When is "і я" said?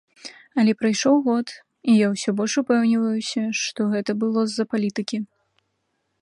1.93-2.07